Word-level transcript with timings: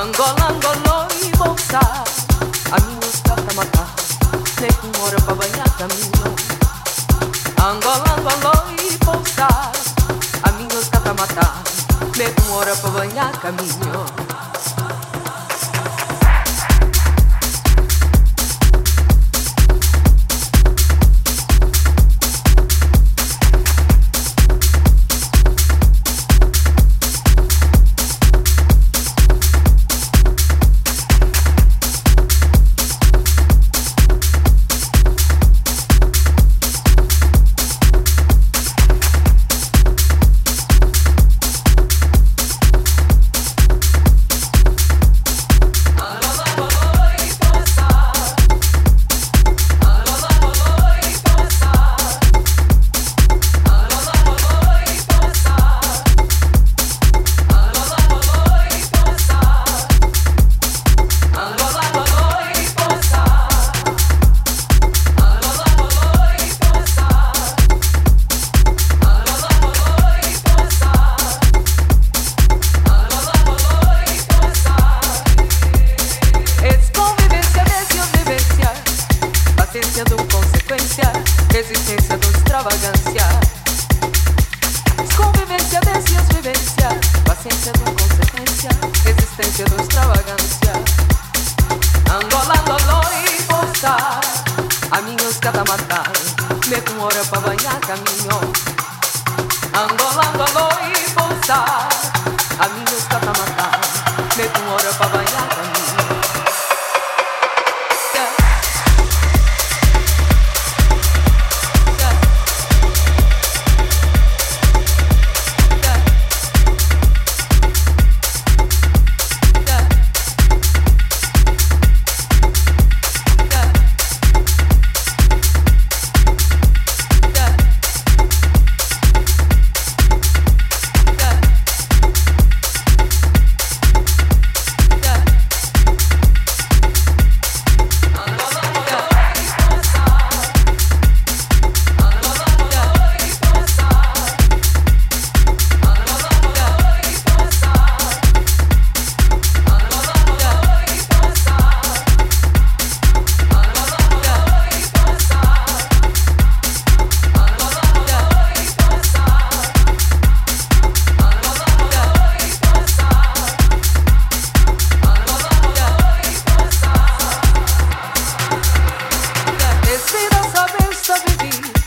Angola, 0.00 0.52
Angola 0.52 1.08
e 1.20 1.36
bolsa, 1.36 1.80
a 1.80 2.80
minha 2.86 3.00
está 3.00 3.34
mata, 3.56 3.84
ne 4.60 4.72
com 4.74 5.02
hora 5.02 5.20
para 5.22 5.34
banhar 5.34 5.70
caminho. 5.76 6.36
Angola, 7.60 8.04
Angola 8.16 8.64
e 8.80 8.96
bolsa, 9.04 9.48
a 10.44 10.52
minha 10.52 10.80
está 10.80 11.00
mata, 11.00 11.52
ne 12.16 12.30
com 12.30 12.52
hora 12.52 12.76
para 12.76 12.90
banhar 12.90 13.32
caminho. 13.40 14.27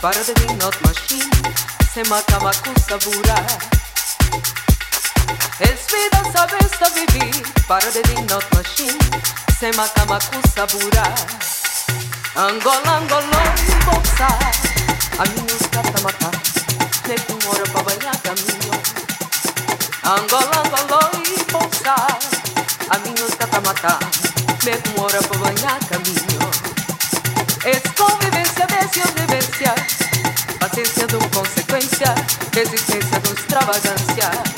Para 0.02 0.24
de 0.24 0.34
ги 0.34 0.48
not 0.58 0.76
машин, 0.82 1.30
се 1.94 2.04
макама 2.10 2.52
куса 2.64 2.98
бура. 3.06 3.40
El 5.60 5.78
vida 5.92 6.22
sabe 6.34 6.58
sta 6.74 6.88
vivir, 6.96 7.44
para 7.68 7.92
de 7.92 8.02
din 8.08 8.26
not 8.26 8.46
machine, 8.56 9.06
se 9.60 9.70
makama 9.78 10.18
kusa 10.28 10.66
bura. 10.72 11.06
Angola, 12.36 12.94
Angola, 12.98 13.44
boxa, 13.86 14.30
a 15.22 15.24
minus 15.32 15.66
kata 15.74 16.00
mata, 16.06 16.32
ne 17.08 17.16
tu 17.26 17.34
mora 17.46 17.66
pavanya 17.74 18.14
caminho. 18.24 18.74
Angola, 20.16 20.58
Angola, 20.64 21.00
boxa, 21.54 21.96
a 22.94 22.96
minus 23.04 23.34
kata 23.40 23.60
mata, 23.68 23.94
ne 24.66 24.74
tu 24.84 24.90
mora 24.98 25.22
pavanya 25.30 25.72
caminho 25.90 26.31
e 28.98 29.02
obediência, 29.02 29.76
paciência 30.60 31.08
do 31.08 31.20
consequência, 31.30 32.14
resistência 32.54 33.20
do 33.22 33.34
extravagância. 33.34 34.51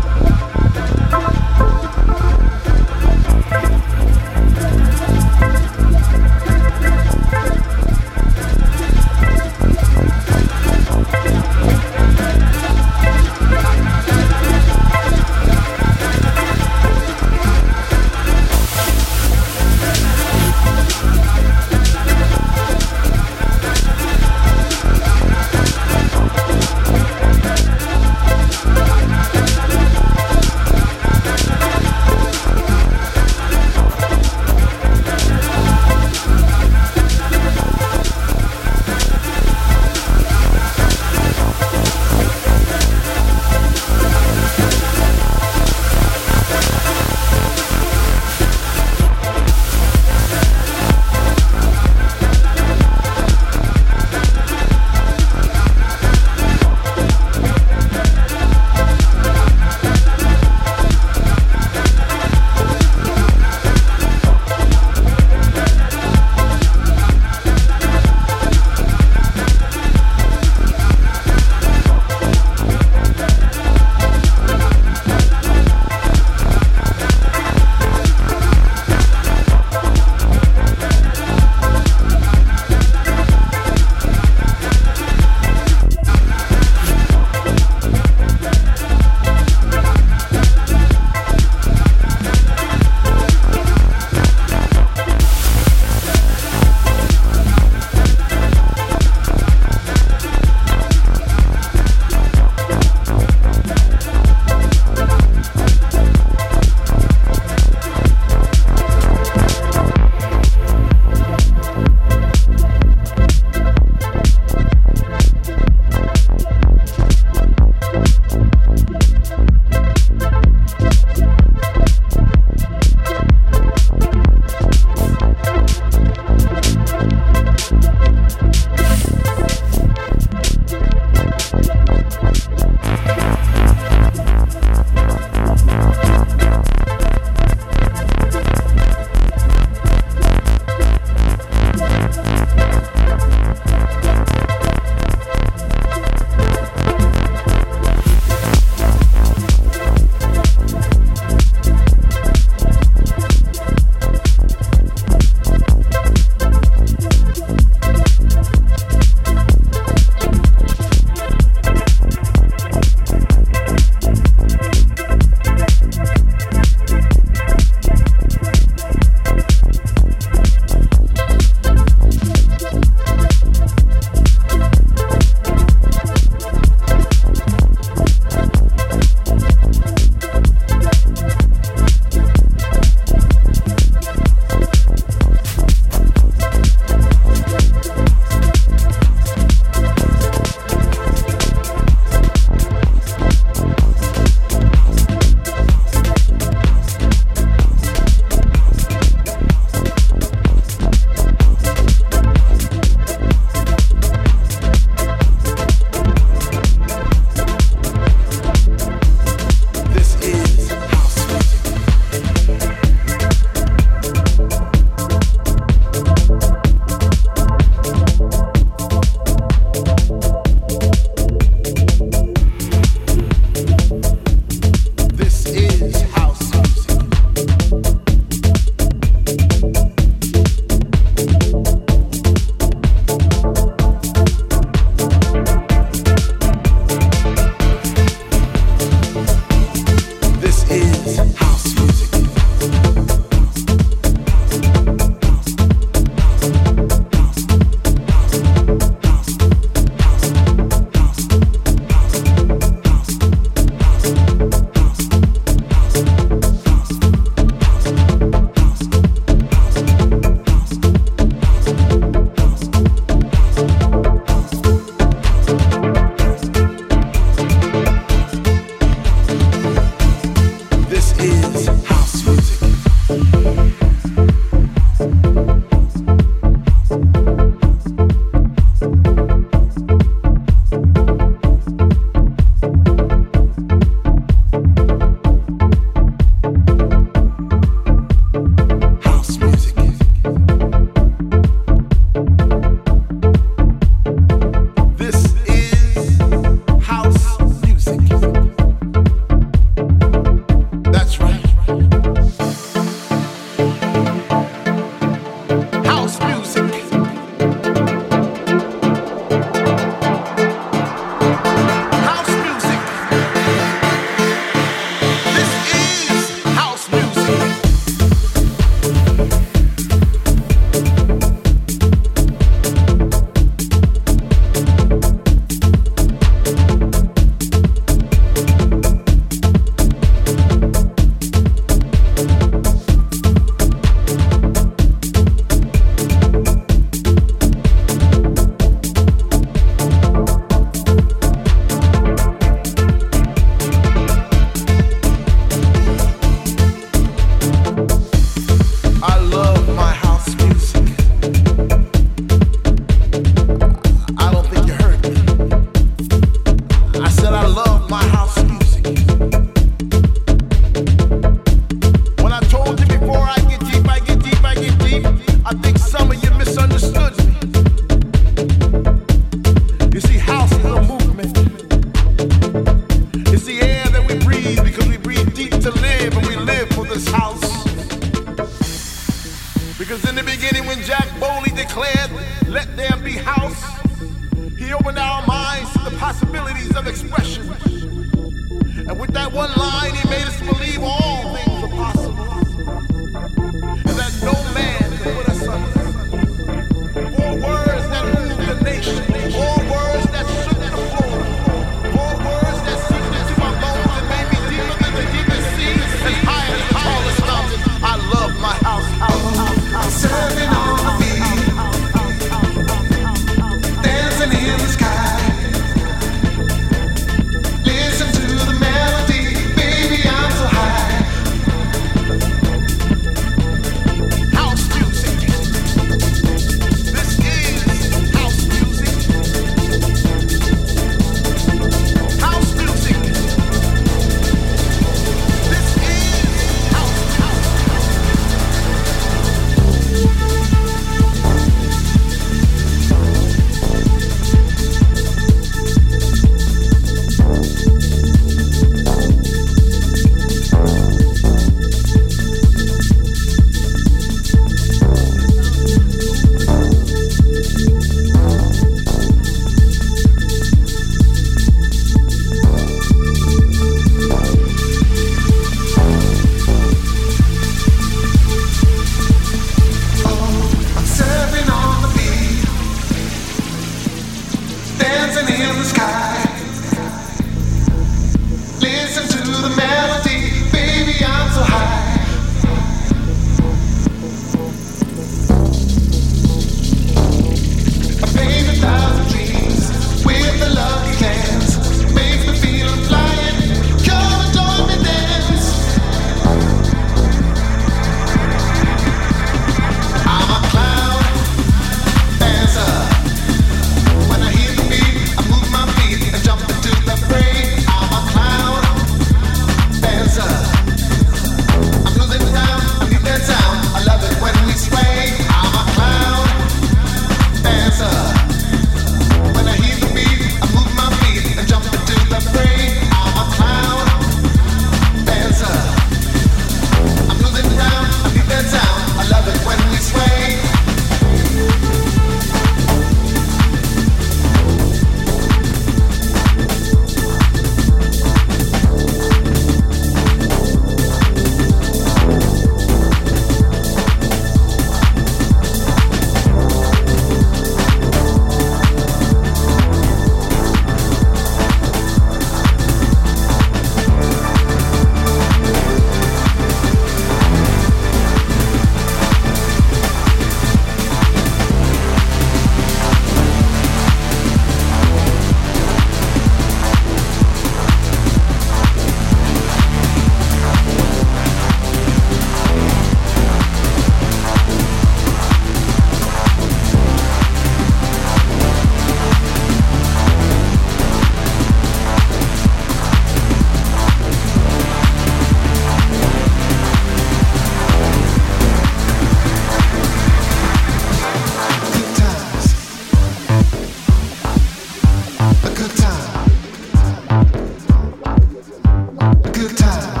Good 599.41 599.57
time. 599.57 600.00